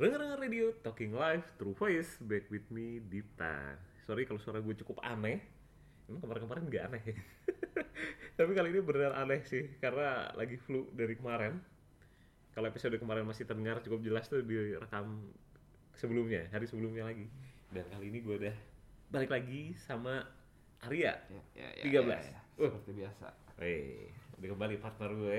Dengar 0.00 0.40
radio 0.40 0.72
Talking 0.80 1.12
Live 1.12 1.44
True 1.60 1.76
Voice 1.76 2.16
Back 2.24 2.48
with 2.48 2.64
me 2.72 3.04
Dita 3.04 3.76
Sorry 4.08 4.24
kalau 4.24 4.40
suara 4.40 4.56
gue 4.64 4.72
cukup 4.80 4.96
aneh 5.04 5.44
Emang 6.08 6.24
kemarin-kemarin 6.24 6.62
nggak 6.72 6.84
aneh 6.88 7.02
ya 7.04 7.16
Tapi 8.40 8.56
kali 8.56 8.72
ini 8.72 8.80
beneran 8.80 9.12
aneh 9.12 9.44
sih 9.44 9.76
Karena 9.76 10.32
lagi 10.32 10.56
flu 10.56 10.88
dari 10.96 11.20
kemarin 11.20 11.60
Kalau 12.56 12.72
episode 12.72 12.96
kemarin 12.96 13.28
masih 13.28 13.44
terdengar 13.44 13.84
cukup 13.84 14.00
jelas 14.00 14.24
tuh 14.24 14.40
direkam 14.40 15.36
sebelumnya 15.92 16.48
Hari 16.48 16.64
sebelumnya 16.64 17.04
lagi 17.04 17.28
Dan 17.68 17.84
kali 17.92 18.08
ini 18.08 18.24
gue 18.24 18.40
udah 18.40 18.56
balik 19.12 19.36
lagi 19.36 19.76
sama 19.84 20.24
Arya 20.80 21.12
Ya, 21.52 21.68
ya, 21.76 21.92
13. 21.92 21.92
ya, 21.92 22.00
ya, 22.08 22.18
ya. 22.24 22.40
Uh. 22.56 22.72
Seperti 22.72 23.04
biasa. 23.04 23.26
Weh, 23.60 24.08
udah 24.40 24.48
kembali 24.48 24.80
partner 24.80 25.12
gue. 25.12 25.38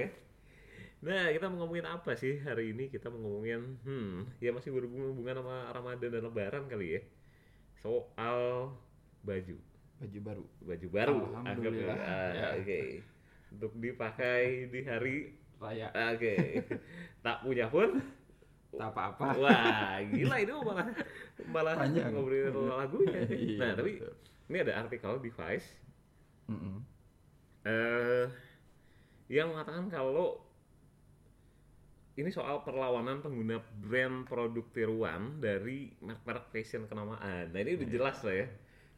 Nah, 1.02 1.34
kita 1.34 1.50
mau 1.50 1.66
ngomongin 1.66 1.90
apa 1.90 2.14
sih 2.14 2.38
hari 2.40 2.78
ini? 2.78 2.86
Kita 2.86 3.10
mau 3.10 3.18
ngomongin, 3.20 3.82
hmm, 3.82 4.38
ya 4.38 4.54
masih 4.54 4.70
berhubungan 4.70 5.42
sama 5.42 5.74
Ramadan 5.74 6.14
dan 6.14 6.22
Lebaran 6.22 6.64
kali 6.70 6.88
ya. 6.94 7.02
Soal 7.82 8.70
baju, 9.26 9.58
Baju 9.98 10.20
baru. 10.22 10.46
baju 10.62 10.88
baru. 10.90 11.18
Alhamdulillah. 11.42 11.98
anggap 11.98 12.34
ya. 12.38 12.48
Oke, 12.62 12.80
untuk 13.50 13.72
dipakai 13.78 14.42
di 14.70 14.80
hari, 14.82 15.18
Raya. 15.58 15.90
oke, 15.90 16.36
tak 17.26 17.38
punya 17.42 17.66
pun. 17.66 17.98
Tak 18.72 18.88
apa-apa. 18.94 19.26
Wah, 19.36 20.00
gila 20.06 20.36
ini 20.38 20.54
malah 20.56 20.88
malah 21.50 21.74
Panjang. 21.76 22.14
ngobrolin 22.14 22.56
lagunya. 22.72 23.20
Iya, 23.28 23.58
nah, 23.60 23.72
tapi 23.76 24.00
betul. 24.00 24.14
ini 24.48 24.58
ada 24.64 24.74
artikel 24.80 25.12
di 25.20 25.28
Vice 25.28 25.70
Mm-mm. 26.48 26.78
eh 27.64 28.26
yang 29.28 29.52
mengatakan 29.52 29.92
kalau 29.92 30.40
ini 32.22 32.30
soal 32.30 32.62
perlawanan 32.62 33.20
pengguna 33.20 33.58
brand 33.82 34.24
produk 34.24 34.64
tiruan 34.70 35.38
dari 35.38 35.90
merek-merek 35.98 36.46
fashion 36.48 36.86
kenamaan. 36.86 37.50
Nah 37.50 37.60
ini 37.60 37.76
udah 37.76 37.88
Iya. 37.88 37.94
jelas 37.94 38.18
lah 38.22 38.36
ya. 38.36 38.48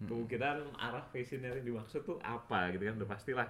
Kemungkinan 0.04 0.58
arah 0.76 1.06
fashion 1.08 1.42
yang 1.42 1.64
dimaksud 1.64 2.04
tuh 2.04 2.20
apa 2.20 2.70
gitu 2.72 2.84
kan 2.84 2.96
udah 3.00 3.10
pastilah 3.10 3.48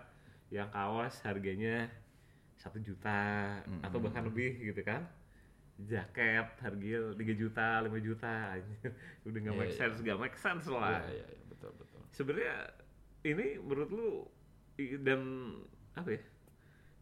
yang 0.48 0.70
kaos 0.70 1.18
harganya 1.26 1.90
satu 2.54 2.78
juta 2.78 3.58
atau 3.82 3.98
bahkan 3.98 4.22
lebih 4.24 4.62
gitu 4.62 4.86
kan 4.86 5.02
jaket 5.82 6.46
harganya 6.62 7.18
3 7.18 7.34
juta 7.34 7.82
5 7.82 7.98
juta 7.98 8.54
udah 9.28 9.40
nggak 9.42 9.56
Iya, 9.58 9.62
make 9.66 9.74
iya. 9.74 9.80
sense 9.82 9.98
nggak 10.00 10.20
make 10.22 10.38
sense 10.38 10.70
lah 10.70 11.02
Iya, 11.10 11.18
iya, 11.18 11.26
iya, 11.34 11.44
betul, 11.50 11.72
betul. 11.74 12.00
sebenarnya 12.14 12.56
ini 13.26 13.48
menurut 13.58 13.90
lu 13.90 14.10
dan 15.02 15.22
apa 15.94 16.14
ya 16.14 16.22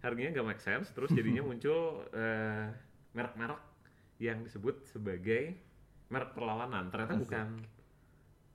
harganya 0.01 0.29
nggak 0.31 0.47
make 0.47 0.61
sense 0.61 0.89
terus 0.91 1.09
jadinya 1.09 1.41
muncul 1.49 2.05
eh, 2.09 2.67
merek-merek 3.11 3.61
yang 4.17 4.41
disebut 4.41 4.85
sebagai 4.85 5.57
merek 6.07 6.31
perlawanan 6.31 6.89
ternyata 6.89 7.15
Asik. 7.15 7.23
bukan 7.25 7.47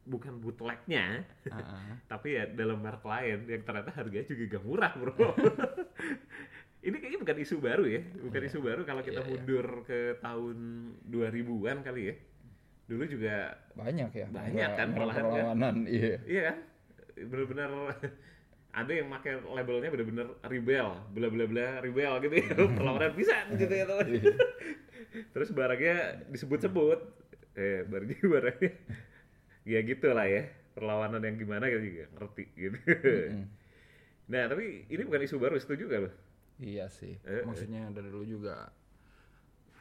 bukan 0.06 0.34
bootlegnya 0.38 1.26
Ah, 1.50 1.98
tapi 2.10 2.34
ya 2.34 2.46
dalam 2.46 2.78
merek 2.78 3.02
lain 3.02 3.38
yang 3.46 3.62
ternyata 3.62 3.90
harganya 3.90 4.26
juga 4.26 4.44
gak 4.54 4.62
murah 4.62 4.92
bro 4.94 5.10
ini 6.86 6.96
kayaknya 6.96 7.18
bukan 7.18 7.36
isu 7.42 7.56
baru 7.58 7.84
ya 7.84 8.00
bukan 8.22 8.40
Iya. 8.40 8.48
isu 8.48 8.58
baru 8.62 8.82
kalau 8.82 9.02
kita 9.02 9.18
Iya, 9.18 9.26
iya. 9.26 9.30
mundur 9.34 9.66
ke 9.82 10.00
tahun 10.20 10.56
2000-an 11.10 11.78
kali 11.82 12.02
ya 12.06 12.16
dulu 12.86 13.02
juga 13.04 13.58
Banyak 13.74 14.10
ya. 14.14 14.26
Banyak 14.30 14.70
kan, 14.78 14.88
perlawanan. 14.94 15.76
Iya. 15.90 16.22
Iya 16.22 16.40
kan? 16.46 16.56
Bener-bener 17.26 17.70
ada 18.76 18.92
yang 18.92 19.08
pakai 19.08 19.40
labelnya 19.40 19.88
bener-bener 19.88 20.28
rebel, 20.44 20.92
bla 21.16 21.28
bla 21.32 21.44
bla 21.48 21.68
rebel 21.80 22.12
gitu 22.28 22.34
ya. 22.36 22.52
Perlawanan 22.76 23.16
bisa 23.16 23.48
gitu 23.56 23.72
ya 23.72 23.88
teman. 23.88 24.06
Iya. 24.12 24.32
Terus 25.32 25.48
barangnya 25.56 25.96
disebut-sebut. 26.28 27.00
Eh, 27.56 27.88
barangnya 27.88 28.20
barangnya 28.36 28.72
ya 29.64 29.80
gitu 29.80 30.12
lah 30.12 30.28
ya. 30.28 30.52
Perlawanan 30.76 31.24
yang 31.24 31.40
gimana 31.40 31.72
gitu 31.72 31.84
juga 31.88 32.04
ngerti 32.20 32.44
gitu. 32.52 32.78
Nah, 34.28 34.44
tapi 34.50 34.84
ini 34.92 35.02
bukan 35.08 35.24
isu 35.24 35.40
baru, 35.40 35.56
setuju 35.56 35.88
gak 35.88 36.00
lo? 36.04 36.10
Iya 36.60 36.92
sih. 36.92 37.16
Eh, 37.24 37.40
eh. 37.40 37.42
Maksudnya 37.48 37.88
dari 37.96 38.12
dulu 38.12 38.28
juga 38.28 38.68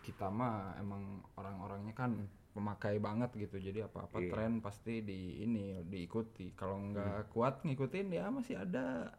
kita 0.08 0.32
mah 0.32 0.80
emang 0.80 1.20
orang-orangnya 1.36 1.92
kan 1.92 2.16
pemakai 2.56 2.98
banget 2.98 3.36
gitu. 3.36 3.60
Jadi 3.60 3.84
apa-apa 3.84 4.18
Iya. 4.18 4.32
tren 4.32 4.64
pasti 4.64 5.04
di 5.04 5.44
ini 5.44 5.84
diikuti. 5.84 6.56
Kalau 6.56 6.80
Hmm. 6.80 6.96
nggak 6.96 7.22
kuat 7.30 7.60
ngikutin 7.62 8.08
ya 8.10 8.32
masih 8.32 8.56
ada 8.58 9.12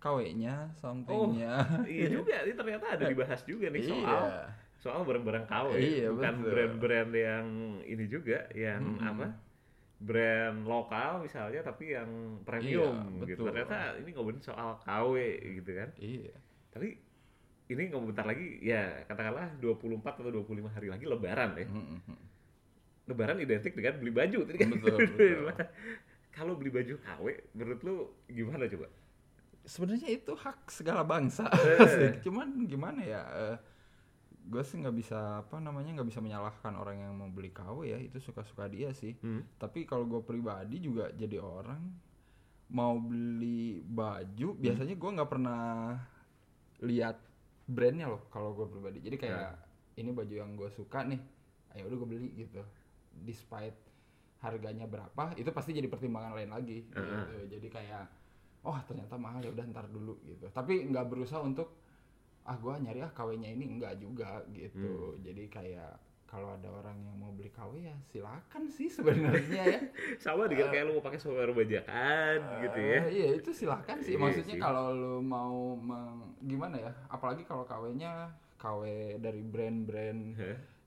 KW-nya, 0.00 0.72
something-nya. 0.74 1.60
iya 1.86 2.08
juga, 2.08 2.40
ini 2.40 2.56
ternyata 2.56 2.96
ada 2.96 3.04
dibahas 3.04 3.44
juga 3.44 3.68
nih 3.68 3.84
soal 3.84 4.00
Iya. 4.24 4.48
soal 4.80 5.04
barang-barang 5.04 5.44
KW, 5.44 5.76
Iya, 5.76 6.08
bukan 6.08 6.34
brand-brand 6.40 7.12
yang 7.12 7.46
ini 7.84 8.08
juga, 8.08 8.48
yang 8.56 8.80
Mm-mm. 8.96 9.04
apa? 9.06 9.26
Brand 10.00 10.64
lokal 10.64 11.20
misalnya, 11.20 11.60
tapi 11.60 11.92
yang 11.92 12.08
premium 12.48 12.96
Iya, 13.20 13.28
gitu. 13.28 13.44
betul. 13.44 13.52
Ternyata 13.52 13.76
ini 14.00 14.10
ngomongin 14.16 14.40
soal 14.40 14.80
KW 14.80 15.14
gitu 15.60 15.70
kan. 15.76 15.92
Iya. 16.00 16.32
Tapi 16.72 16.96
ini 17.68 17.82
ngomong 17.92 18.08
bentar 18.08 18.24
lagi, 18.24 18.56
ya 18.64 19.04
katakanlah 19.04 19.52
24 19.60 20.16
atau 20.16 20.32
25 20.32 20.72
hari 20.72 20.88
lagi 20.88 21.04
Lebaran 21.04 21.52
ya. 21.54 21.68
Mm-mm. 21.68 22.00
Lebaran 23.10 23.38
identik 23.38 23.74
dengan 23.74 23.98
beli 23.98 24.12
baju 24.12 24.38
tadi 24.44 24.56
kan. 24.56 24.70
Betul, 24.70 24.96
betul. 25.10 25.38
Kalau 26.30 26.54
beli 26.54 26.70
baju 26.70 26.94
KW, 26.96 27.24
menurut 27.52 27.80
lu 27.82 27.94
gimana 28.26 28.64
coba? 28.66 28.86
sebenarnya 29.60 30.08
itu 30.08 30.32
hak 30.32 30.72
segala 30.72 31.04
bangsa 31.04 31.44
Eh. 31.52 32.16
cuman 32.24 32.64
gimana 32.64 33.04
ya 33.04 33.22
gue 34.40 34.62
sih 34.64 34.80
nggak 34.80 34.96
bisa 34.96 35.44
apa 35.44 35.60
namanya 35.60 36.00
nggak 36.00 36.08
bisa 36.08 36.18
menyalahkan 36.18 36.74
orang 36.74 36.96
yang 36.96 37.12
mau 37.12 37.28
beli 37.28 37.52
KW 37.52 37.84
ya 37.84 38.00
itu 38.00 38.16
suka-suka 38.18 38.66
dia 38.66 38.90
sih 38.90 39.14
Hmm. 39.20 39.44
tapi 39.60 39.84
kalau 39.84 40.08
gue 40.08 40.24
pribadi 40.24 40.80
juga 40.80 41.12
jadi 41.12 41.38
orang 41.38 41.86
mau 42.72 42.96
beli 42.96 43.84
baju 43.84 44.56
biasanya 44.56 44.96
gue 44.96 45.10
nggak 45.12 45.30
pernah 45.30 45.62
lihat 46.80 47.20
brandnya 47.68 48.08
loh 48.08 48.26
kalau 48.32 48.56
gue 48.56 48.64
pribadi 48.64 49.04
jadi 49.04 49.16
kayak 49.20 49.50
ini 49.94 50.10
baju 50.10 50.34
yang 50.34 50.56
gue 50.56 50.72
suka 50.72 51.04
nih 51.04 51.20
ayo 51.76 51.84
udah 51.84 51.96
gue 52.00 52.08
beli 52.08 52.28
gitu 52.34 52.64
despite 53.12 53.76
harganya 54.40 54.86
berapa 54.86 55.36
itu 55.36 55.50
pasti 55.50 55.70
jadi 55.72 55.86
pertimbangan 55.86 56.32
lain 56.32 56.50
lagi 56.50 56.88
gitu 56.88 57.36
jadi 57.50 57.68
kayak 57.68 58.04
oh 58.62 58.76
ternyata 58.84 59.16
mahal 59.16 59.40
ya 59.40 59.50
udah 59.50 59.64
ntar 59.68 59.86
dulu 59.86 60.16
gitu 60.22 60.48
tapi 60.50 60.84
nggak 60.86 61.06
berusaha 61.06 61.40
untuk 61.40 61.76
ah 62.42 62.56
gue 62.56 62.72
nyari 62.72 63.00
ah 63.00 63.12
KW-nya 63.12 63.52
ini 63.52 63.68
enggak 63.68 64.00
juga 64.00 64.40
gitu 64.50 64.80
jadi 65.20 65.44
kayak 65.46 65.92
kalau 66.24 66.54
ada 66.54 66.70
orang 66.70 66.94
yang 67.02 67.18
mau 67.18 67.34
beli 67.34 67.50
KW 67.50 67.82
ya 67.82 67.96
silakan 68.06 68.70
sih 68.70 68.86
sebenarnya 68.86 69.62
ya 69.66 69.80
Sama 70.24 70.46
dengan 70.46 70.70
kayak 70.70 70.84
lu 70.86 70.92
mau 70.96 71.04
pakai 71.04 71.18
software 71.18 71.50
bajakan 71.50 72.38
gitu 72.62 72.78
ya. 72.78 73.00
Iya 73.10 73.28
itu 73.34 73.50
silakan 73.50 73.98
sih. 73.98 74.14
Iya 74.14 74.22
Maksudnya 74.22 74.56
kalau 74.56 74.94
lu 74.94 75.14
mau 75.18 75.74
meng- 75.74 76.38
gimana 76.40 76.78
ya? 76.78 76.92
Apalagi 77.10 77.42
kalau 77.42 77.66
KW-nya 77.66 78.30
KW 78.56 78.82
dari 79.18 79.42
brand-brand? 79.42 80.38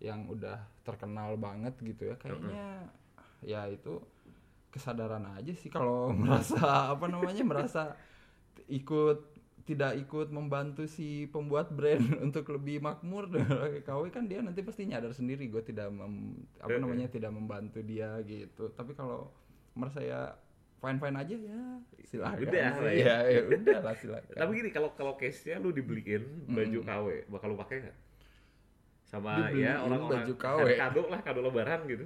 Yang 0.03 0.27
udah 0.27 0.59
terkenal 0.83 1.39
banget 1.39 1.73
gitu 1.79 2.11
ya. 2.11 2.15
Kayaknya 2.19 2.91
ya 3.39 3.65
itu 3.67 4.03
kesadaran 4.69 5.23
aja 5.31 5.53
sih 5.53 5.69
kalau 5.69 6.11
merasa 6.21 6.91
apa 6.91 7.05
namanya 7.07 7.41
merasa 7.41 7.95
ikut 8.67 9.31
tidak 9.63 9.95
ikut 9.95 10.27
membantu 10.27 10.83
si 10.85 11.23
pembuat 11.31 11.71
brand 11.71 12.03
untuk 12.25 12.43
lebih 12.51 12.83
makmur 12.83 13.31
KW 13.79 14.11
kan 14.11 14.27
dia 14.27 14.43
nanti 14.43 14.59
pasti 14.59 14.83
nyadar 14.83 15.15
sendiri 15.15 15.47
gue 15.47 15.63
tidak 15.63 15.87
mem- 15.87 16.43
apa 16.59 16.67
Eh, 16.67 16.75
eh. 16.75 16.81
namanya 16.83 17.07
tidak 17.07 17.31
membantu 17.31 17.79
dia 17.79 18.19
gitu 18.27 18.67
tapi 18.75 18.91
kalau 18.91 19.31
merasa 19.71 20.03
ya 20.03 20.35
fine 20.83 20.99
fine 20.99 21.15
aja 21.15 21.35
ya 21.39 21.61
silakan 22.03 22.43
Udah 22.43 22.71
lah 22.75 22.91
ya. 22.91 23.07
ya, 23.23 23.39
ya 23.39 23.41
udah 23.47 23.79
lah 23.79 23.95
silakan 23.95 24.35
Tapi 24.35 24.51
gini 24.51 24.69
kalau 24.69 24.91
kalau 24.93 25.15
case-nya 25.15 25.63
lu 25.63 25.71
dibeliin 25.71 26.43
baju 26.43 26.79
Mm. 26.83 26.85
KW, 26.85 27.07
bakal 27.31 27.47
lu 27.55 27.57
pakai 27.57 27.87
nggak? 27.87 27.97
Sama 29.13 29.29
Dibeliin 29.37 29.61
ya 29.61 29.73
orang-orang 29.77 30.25
baju 30.25 30.33
KW. 30.35 30.67
kado 30.73 31.01
lah 31.05 31.21
kado 31.21 31.39
lebaran 31.39 31.79
gitu. 31.85 32.05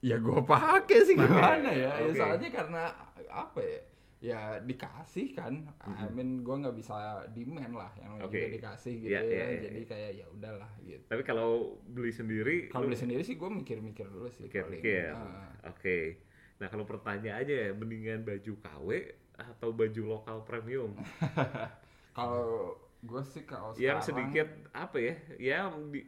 ya 0.00 0.16
gue 0.16 0.40
pakai 0.42 0.98
sih 1.02 1.14
Pakai, 1.14 1.28
gimana 1.28 1.68
ya 1.70 1.90
ya 1.90 1.90
oke. 2.02 2.16
soalnya 2.16 2.48
karena 2.50 2.82
apa 3.26 3.60
ya 3.60 3.80
ya 4.20 4.40
dikasih 4.58 5.26
kan 5.32 5.68
I 5.82 6.08
mean 6.08 6.40
gue 6.40 6.54
nggak 6.54 6.72
bisa 6.72 6.96
demand 7.30 7.72
lah 7.74 7.92
yang 7.94 8.16
Oke. 8.18 8.40
juga 8.40 8.48
dikasih 8.56 8.92
gitu 8.98 9.10
Iya, 9.10 9.20
ya 9.20 9.24
iya, 9.26 9.44
iya, 9.46 9.60
jadi 9.62 9.76
iya. 9.78 9.84
kayak 9.86 10.10
ya 10.14 10.26
udahlah 10.30 10.72
gitu 10.80 11.04
Tapi 11.04 11.22
kalau 11.22 11.50
beli 11.86 12.08
sendiri 12.10 12.56
kalau 12.68 12.84
lu 12.84 12.88
beli 12.88 12.98
sendiri 12.98 13.20
sih 13.20 13.36
gue 13.36 13.50
mikir-mikir 13.50 14.06
dulu 14.06 14.24
sih 14.26 14.44
paling. 14.44 14.80
pikir-pikir. 14.80 15.12
Ah. 15.12 15.52
Oke. 15.66 16.24
Nah, 16.54 16.68
kalau 16.68 16.84
pertanyaan 16.84 17.42
aja 17.42 17.56
mendingan 17.74 18.22
baju 18.22 18.52
KW 18.56 18.88
atau 19.34 19.68
baju 19.72 20.02
lokal 20.06 20.36
premium 20.40 20.94
kalau 22.16 22.53
gue 23.14 23.24
sih 23.32 23.42
kalau 23.50 23.70
yang 23.78 23.98
sekarang 23.98 24.04
sedikit 24.08 24.48
apa 24.74 24.96
ya? 24.98 25.14
Yang 25.50 25.70
di, 25.94 26.00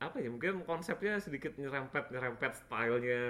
apa 0.00 0.16
ya? 0.22 0.28
Mungkin 0.34 0.52
konsepnya 0.68 1.12
sedikit 1.20 1.52
nyerempet-nyerempet 1.60 2.52
stylenya 2.64 3.20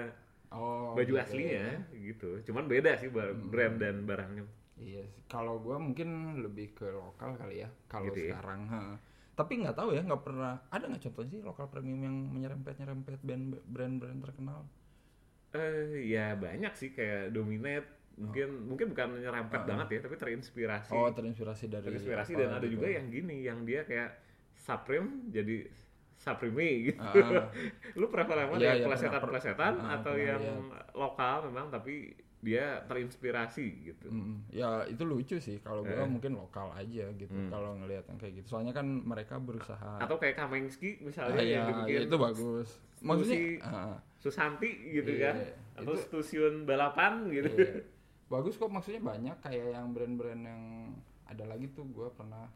oh, 0.51 0.95
baju 0.95 1.13
gitu 1.13 1.21
aslinya 1.23 1.63
ya. 1.67 1.71
gitu. 2.07 2.29
Cuman 2.47 2.65
beda 2.71 2.91
sih 3.01 3.09
bar- 3.11 3.35
brand 3.51 3.75
dan 3.83 3.95
barangnya. 4.09 4.43
Iya 4.77 5.01
sih. 5.13 5.23
Kalau 5.33 5.53
gue 5.65 5.77
mungkin 5.85 6.09
lebih 6.45 6.67
ke 6.77 6.87
lokal 7.01 7.29
kali 7.41 7.55
ya. 7.65 7.69
Kalau 7.91 8.13
Gitu 8.13 8.19
ya. 8.31 8.35
sekarang, 8.37 8.61
ha. 8.73 8.81
tapi 9.37 9.53
nggak 9.61 9.77
tahu 9.77 9.89
ya 9.93 10.01
nggak 10.07 10.23
pernah 10.25 10.53
ada 10.73 10.85
nggak 10.89 11.03
contoh 11.05 11.25
sih 11.31 11.39
lokal 11.45 11.65
premium 11.73 12.01
yang 12.07 12.17
menyerempet 12.35 12.73
nyerempet 12.81 13.19
band 13.21 13.45
brand-brand 13.69 14.19
terkenal 14.25 14.65
Eh 15.55 16.07
ya 16.13 16.35
banyak 16.35 16.73
sih 16.75 16.89
kayak 16.97 17.31
Dominate 17.35 17.87
mungkin 18.17 18.49
mungkin 18.65 18.85
bukan 18.91 19.07
nyerempet 19.15 19.59
Oh. 19.59 19.67
banget 19.67 19.87
ya 19.87 19.99
tapi 20.01 20.15
terinspirasi 20.17 20.89
oh 20.91 21.09
terinspirasi 21.09 21.65
dari 21.67 21.85
terinspirasi 21.85 22.31
dan 22.33 22.49
ada 22.51 22.65
gitu. 22.65 22.73
juga 22.75 22.87
yang 22.89 23.05
gini 23.07 23.35
yang 23.41 23.61
dia 23.61 23.81
kayak 23.83 24.17
Supreme 24.57 25.29
jadi 25.29 25.69
Supreme 26.17 26.57
gitu 26.87 26.97
Ah. 26.99 27.45
lu 27.99 28.09
prefer 28.09 28.35
yang 28.35 28.49
mana 28.49 28.59
Iya, 28.59 28.67
yang 28.67 28.77
iya, 28.79 28.87
plesetan 28.87 29.11
pernah- 29.13 29.29
plesetan 29.31 29.73
ah, 29.77 29.95
atau 29.95 30.11
pernah 30.11 30.27
yang 30.27 30.41
lihat. 30.41 30.93
lokal 30.93 31.35
memang 31.45 31.69
tapi 31.69 31.95
dia 32.39 32.65
terinspirasi 32.83 33.65
gitu 33.83 34.07
Mm, 34.07 34.49
ya 34.51 34.85
itu 34.85 35.03
lucu 35.03 35.37
sih 35.37 35.57
kalau 35.59 35.81
gua 35.81 36.01
Eh. 36.01 36.07
mungkin 36.07 36.33
lokal 36.33 36.69
aja 36.71 37.05
gitu 37.11 37.29
Hmm. 37.31 37.49
kalau 37.49 37.73
ngelihat 37.75 38.05
yang 38.07 38.17
kayak 38.17 38.33
gitu 38.35 38.47
soalnya 38.47 38.71
kan 38.71 38.85
mereka 38.85 39.37
berusaha 39.37 39.97
atau 39.99 40.17
kayak 40.17 40.37
Kamengski 40.37 40.97
Ah, 40.97 41.03
misalnya 41.03 41.37
iya, 41.39 41.53
yang 41.55 41.65
dibikin 41.67 41.93
ya 41.93 42.01
itu 42.03 42.17
bagus 42.19 42.69
maksudnya 42.99 43.37
Susi- 43.37 43.61
ah, 43.63 43.97
Susanti 44.17 44.69
gitu 44.91 45.11
Iya, 45.11 45.21
kan 45.23 45.35
atau 45.77 45.93
itu- 45.93 46.01
stasiun 46.03 46.53
balapan 46.63 47.13
gitu 47.27 47.49
iya. 47.55 47.73
Bagus 48.27 48.59
kok 48.59 48.67
maksudnya 48.67 48.99
banyak 48.99 49.35
kayak 49.39 49.75
yang 49.75 49.95
brand-brand 49.95 50.43
yang 50.43 50.63
ada 51.27 51.43
lagi 51.47 51.71
tuh 51.71 51.87
gua 51.87 52.11
pernah 52.11 52.47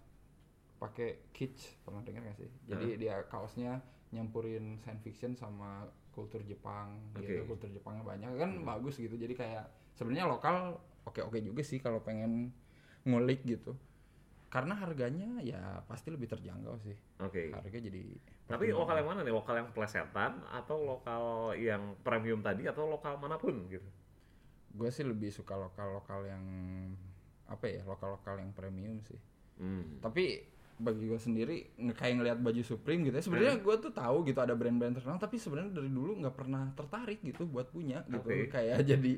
pakai 0.81 1.29
kitsch 1.31 1.79
pernah 1.85 2.01
dengar 2.01 2.25
gak 2.25 2.41
sih? 2.41 2.49
Jadi 2.67 2.97
dia 2.97 3.21
kaosnya 3.29 3.79
nyampurin 4.11 4.81
science 4.81 5.03
fiction 5.05 5.31
sama 5.37 5.87
kultur 6.11 6.43
Jepang 6.43 6.99
gitu. 7.15 7.45
Oke. 7.45 7.55
kultur 7.55 7.69
Jepangnya 7.71 8.03
banyak 8.03 8.29
kan 8.35 8.51
bagus 8.65 8.99
gitu. 8.99 9.15
Jadi 9.15 9.37
kayak 9.37 9.69
sebenarnya 9.95 10.27
lokal 10.27 10.81
oke-oke 11.07 11.39
juga 11.39 11.61
sih 11.63 11.79
kalau 11.79 12.03
pengen 12.03 12.51
ngulik 13.07 13.45
gitu. 13.47 13.77
Karena 14.51 14.75
harganya 14.75 15.39
ya 15.39 15.79
pasti 15.87 16.11
lebih 16.11 16.27
terjangkau 16.27 16.75
sih. 16.83 16.97
Oke. 17.23 17.55
Harga 17.55 17.79
jadi 17.79 18.03
tapi 18.51 18.75
lokal 18.75 18.99
yang 18.99 19.07
mana 19.15 19.23
nih? 19.23 19.31
Lokal 19.31 19.63
yang 19.63 19.69
plesetan 19.71 20.43
atau 20.51 20.83
lokal 20.83 21.55
yang 21.55 21.95
premium 22.03 22.43
tadi 22.43 22.67
atau 22.67 22.83
lokal 22.89 23.15
mana 23.15 23.39
pun 23.39 23.55
gitu 23.71 23.87
gue 24.71 24.89
sih 24.89 25.03
lebih 25.03 25.29
suka 25.29 25.53
lokal 25.53 25.95
lokal 25.95 26.23
yang 26.23 26.43
apa 27.45 27.67
ya 27.67 27.81
lokal 27.83 28.15
lokal 28.15 28.39
yang 28.39 28.51
premium 28.51 29.03
sih. 29.03 29.19
Hmm. 29.55 29.99
tapi 29.99 30.41
bagi 30.81 31.05
gue 31.05 31.19
sendiri 31.19 31.57
kayak 31.93 32.13
ngelihat 32.17 32.39
baju 32.41 32.63
Supreme 32.65 33.05
gitu 33.05 33.13
ya 33.13 33.21
sebenarnya 33.21 33.53
Hmm. 33.53 33.63
gue 33.63 33.75
tuh 33.77 33.93
tahu 33.93 34.17
gitu 34.25 34.39
ada 34.41 34.57
brand-brand 34.57 34.97
terkenal 34.97 35.21
tapi 35.21 35.37
sebenarnya 35.37 35.77
dari 35.77 35.91
dulu 35.91 36.17
nggak 36.17 36.33
pernah 36.33 36.73
tertarik 36.73 37.21
gitu 37.21 37.45
buat 37.45 37.69
punya 37.69 38.01
gitu. 38.09 38.25
Kayak 38.49 38.81
jadi 38.81 39.13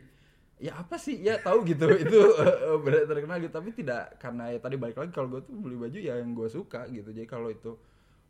ya 0.59 0.79
apa 0.79 0.95
sih 0.99 1.23
ya 1.23 1.39
tahu 1.39 1.63
gitu 1.63 1.87
itu 2.03 2.19
eh, 2.35 2.77
brand 2.83 3.07
terkenal 3.07 3.39
gitu. 3.39 3.53
Tapi 3.55 3.69
tidak 3.71 4.19
karena 4.19 4.51
ya 4.51 4.59
tadi 4.59 4.75
balik 4.75 4.99
lagi 4.99 5.11
kalau 5.15 5.31
gue 5.31 5.41
tuh 5.47 5.55
beli 5.55 5.79
baju 5.79 5.95
ya 5.95 6.19
yang 6.19 6.35
gue 6.35 6.49
suka 6.51 6.83
gitu. 6.91 7.15
Jadi 7.15 7.23
kalau 7.23 7.47
itu 7.47 7.79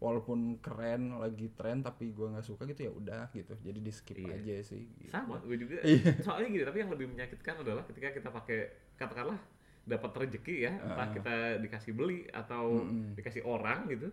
walaupun 0.03 0.59
keren 0.59 1.15
lagi 1.15 1.47
tren 1.49 1.79
tapi 1.79 2.11
gue 2.11 2.27
nggak 2.27 2.43
suka 2.43 2.67
gitu 2.67 2.83
ya 2.83 2.91
udah 2.91 3.31
gitu 3.31 3.55
jadi 3.57 3.79
di 3.79 3.87
skip 3.89 4.19
Iya. 4.19 4.35
aja 4.35 4.55
sih 4.65 4.83
gitu. 4.99 5.07
sama 5.09 5.39
gue 5.39 5.55
juga 5.55 5.79
Iya. 5.79 6.19
soalnya 6.19 6.51
gini 6.51 6.63
tapi 6.63 6.77
yang 6.77 6.91
lebih 6.91 7.07
menyakitkan 7.07 7.55
adalah 7.57 7.83
ketika 7.83 8.11
kita 8.11 8.27
pakai 8.29 8.59
katakanlah 8.93 9.39
dapat 9.83 10.11
rezeki 10.17 10.55
ya 10.61 10.71
entah 10.77 10.99
Ah. 11.01 11.09
kita 11.09 11.33
dikasih 11.59 11.91
beli 11.93 12.27
atau 12.29 12.83
Mm-mm. 12.83 13.15
dikasih 13.15 13.43
orang 13.43 13.87
gitu 13.87 14.11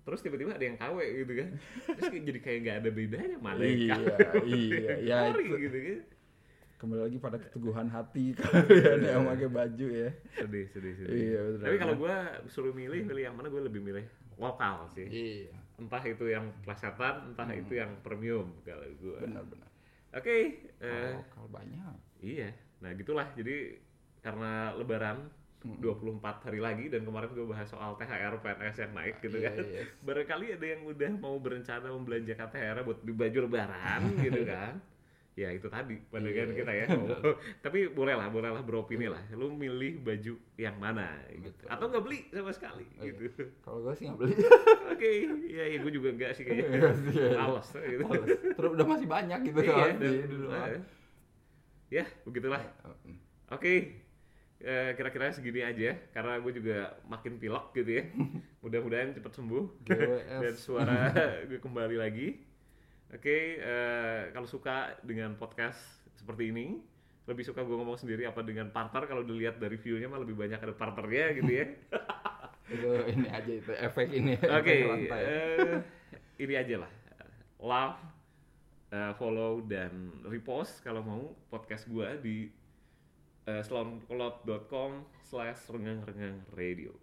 terus 0.00 0.20
tiba-tiba 0.20 0.52
ada 0.52 0.64
yang 0.64 0.74
KW 0.74 0.96
gitu 1.20 1.32
kan 1.36 1.48
terus 1.90 2.08
jadi 2.18 2.40
kayak 2.40 2.58
nggak 2.58 2.76
ada 2.78 2.90
bedanya 2.90 3.28
yang 3.30 3.44
Iya, 3.60 3.96
iya, 4.42 4.94
ya 5.12 5.16
ori 5.28 5.44
itu. 5.46 5.56
gitu 5.60 5.78
kan 5.78 6.00
kembali 6.80 7.00
lagi 7.02 7.18
pada 7.20 7.36
keteguhan 7.36 7.88
hati 7.88 8.32
kalian 8.40 9.00
yang 9.04 9.24
pakai 9.28 9.48
baju 9.48 9.86
ya 9.86 10.08
sedih 10.32 10.64
sedih 10.66 10.94
sedih 10.96 11.12
Iya, 11.12 11.40
betul. 11.46 11.60
tapi 11.60 11.76
kalau 11.76 11.94
gue 11.94 12.14
suruh 12.48 12.72
milih 12.72 13.04
milih 13.04 13.22
yang 13.22 13.36
mana 13.36 13.48
gue 13.48 13.60
lebih 13.60 13.84
milih 13.84 14.04
lokal 14.40 14.88
sih. 14.90 15.06
Iya. 15.06 15.52
Entah 15.76 16.02
itu 16.02 16.24
yang 16.26 16.48
plesetan 16.64 17.32
entah 17.32 17.48
itu 17.52 17.76
yang 17.76 17.92
premium 18.00 18.48
kalau 18.64 18.84
gue 18.88 19.16
benar-benar 19.20 19.68
oke 20.10 20.26
eh, 20.26 20.66
Kalau 20.80 21.20
lokal 21.22 21.44
banyak. 21.52 21.94
Iya, 22.20 22.50
nah 22.80 22.90
gitulah. 22.92 23.28
Jadi 23.32 23.78
karena 24.20 24.76
Lebaran 24.76 25.28
24 25.60 26.24
hari 26.48 26.60
lagi 26.60 26.88
dan 26.88 27.04
kemarin 27.04 27.36
gue 27.36 27.44
bahas 27.44 27.68
soal 27.68 27.92
THR 27.96 28.32
PNS 28.40 28.76
yang 28.80 28.92
naik 28.96 29.20
gitu 29.20 29.36
Iya, 29.40 29.52
kan. 29.52 29.56
iya. 29.60 29.82
Barangkali 30.00 30.46
ada 30.56 30.66
yang 30.66 30.82
udah 30.88 31.12
mau 31.20 31.36
berencana 31.36 31.92
membelanjakan 31.92 32.48
THR 32.48 32.78
buat 32.80 32.98
beli 33.04 33.12
baju 33.16 33.38
Lebaran 33.44 34.00
gitu 34.24 34.40
kan. 34.48 34.80
Ya 35.40 35.48
itu 35.48 35.66
tadi 35.66 35.96
pandangan 36.06 36.36
Iya, 36.46 36.52
kita 36.52 36.72
ya. 36.74 36.86
Oh, 37.24 37.32
tapi 37.58 37.88
boleh 37.88 38.12
lah, 38.12 38.28
boleh 38.28 38.52
lah 38.52 38.60
beropini 38.60 39.08
lah. 39.08 39.24
Lu 39.32 39.48
milih 39.50 39.96
baju 39.98 40.36
yang 40.54 40.76
mana 40.76 41.16
gitu. 41.32 41.64
Atau 41.64 41.88
nggak 41.88 42.04
beli 42.04 42.28
sama 42.28 42.52
sekali 42.52 42.84
Oh, 42.94 43.02
iya. 43.02 43.16
gitu. 43.16 43.48
kalau 43.60 43.80
gue 43.80 43.94
sih 43.94 44.04
nggak 44.04 44.20
beli 44.20 44.34
Oke, 44.90 45.08
iya 45.48 45.64
iya 45.66 45.78
gue 45.80 45.88
juga 45.90 46.08
enggak 46.10 46.36
sih 46.36 46.44
kayaknya. 46.44 46.68
Iya, 46.68 46.90
iya. 47.08 47.28
Males 47.34 47.68
gitu. 47.72 48.04
Terus 48.52 48.70
udah 48.70 48.84
masih 48.86 49.08
banyak 49.08 49.40
gitu 49.42 49.58
Iya, 49.62 49.72
kan 49.72 49.94
dan- 49.96 50.12
di 50.20 50.36
rumah. 50.36 50.66
eh, 50.68 50.82
ya 51.90 52.04
begitulah. 52.22 52.62
Mm. 53.00 53.16
Oke, 53.50 53.72
eh, 54.60 54.90
kira-kira 54.92 55.32
segini 55.32 55.60
aja 55.60 55.90
karena 56.12 56.36
gue 56.36 56.52
juga 56.52 56.78
makin 57.04 57.34
pilek 57.34 57.72
gitu 57.74 57.90
ya. 57.90 58.04
Mudah-mudahan 58.62 59.16
cepat 59.16 59.32
sembuh 59.32 59.64
dan 60.44 60.54
suara 60.54 61.16
gue 61.42 61.56
kembali 61.56 61.96
lagi. 61.96 62.28
Oke, 63.10 63.58
eh, 63.58 64.30
kalau 64.30 64.46
suka 64.46 64.94
dengan 65.02 65.34
podcast 65.34 65.78
seperti 66.14 66.54
ini, 66.54 66.78
lebih 67.26 67.42
suka 67.42 67.66
gue 67.66 67.74
ngomong 67.74 67.98
sendiri 67.98 68.26
apa 68.26 68.42
dengan 68.46 68.70
partner 68.70 69.06
kalau 69.10 69.26
dilihat 69.26 69.58
dari 69.58 69.74
view-nya 69.74 70.06
mah 70.06 70.22
lebih 70.22 70.38
banyak 70.38 70.62
ada 70.62 70.74
partnernya 70.74 71.26
gitu 71.42 71.50
ya. 71.50 71.66
itu 72.74 72.90
ini 73.10 73.26
aja 73.26 73.50
itu 73.50 73.72
efek 73.74 74.08
ini 74.14 74.38
Oke, 74.38 74.46
efek 74.46 74.86
lantai. 74.86 75.20
eh, 75.26 75.78
ini 76.38 76.54
aja 76.54 76.86
lah. 76.86 76.92
Love, 77.58 77.98
eh, 78.94 79.12
follow 79.18 79.58
dan 79.66 80.14
repost 80.22 80.78
kalau 80.86 81.02
mau 81.02 81.22
podcast 81.50 81.90
gua 81.90 82.14
di 82.14 82.46
uh, 83.50 83.62
soundcloud.com 83.66 85.02
slash 85.26 85.66
renggang-renggang 85.66 86.46
radio. 86.54 86.94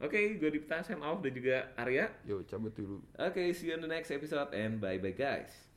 Oke, 0.00 0.40
gue 0.40 0.48
Dipta, 0.48 0.80
sign 0.80 1.04
off 1.04 1.20
dan 1.20 1.36
juga 1.36 1.76
Arya. 1.76 2.08
Yo 2.24 2.40
cabut 2.48 2.72
dulu 2.72 3.04
Oke, 3.20 3.52
see 3.52 3.68
you 3.68 3.76
on 3.76 3.84
the 3.84 3.90
next 3.90 4.08
episode 4.08 4.48
and 4.56 4.80
bye-bye 4.80 5.12
guys. 5.12 5.69